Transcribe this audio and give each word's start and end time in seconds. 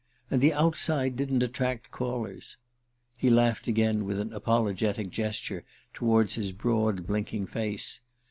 And 0.31 0.41
the 0.41 0.51
outside 0.51 1.15
didn't 1.15 1.43
attract 1.43 1.91
callers." 1.91 2.57
He 3.19 3.29
laughed 3.29 3.67
again, 3.67 4.03
with 4.03 4.19
an 4.19 4.33
apologetic 4.33 5.11
gesture 5.11 5.63
toward 5.93 6.31
his 6.31 6.53
broad 6.53 7.05
blinking 7.05 7.45
face. 7.45 8.01